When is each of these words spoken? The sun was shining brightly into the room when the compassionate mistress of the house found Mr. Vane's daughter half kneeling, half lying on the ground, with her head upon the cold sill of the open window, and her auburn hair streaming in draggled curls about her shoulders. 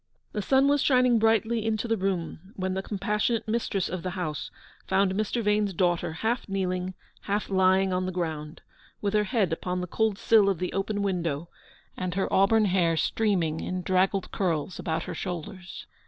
The 0.31 0.41
sun 0.41 0.67
was 0.67 0.81
shining 0.81 1.19
brightly 1.19 1.63
into 1.63 1.87
the 1.87 1.95
room 1.95 2.53
when 2.55 2.73
the 2.73 2.81
compassionate 2.81 3.47
mistress 3.47 3.87
of 3.87 4.01
the 4.01 4.09
house 4.17 4.49
found 4.87 5.13
Mr. 5.13 5.43
Vane's 5.43 5.75
daughter 5.75 6.11
half 6.11 6.49
kneeling, 6.49 6.95
half 7.25 7.51
lying 7.51 7.93
on 7.93 8.07
the 8.07 8.11
ground, 8.11 8.63
with 8.99 9.13
her 9.13 9.25
head 9.25 9.53
upon 9.53 9.79
the 9.79 9.85
cold 9.85 10.17
sill 10.17 10.49
of 10.49 10.57
the 10.57 10.73
open 10.73 11.03
window, 11.03 11.49
and 11.95 12.15
her 12.15 12.27
auburn 12.33 12.65
hair 12.65 12.97
streaming 12.97 13.59
in 13.59 13.83
draggled 13.83 14.31
curls 14.31 14.79
about 14.79 15.03
her 15.03 15.13
shoulders. 15.13 15.85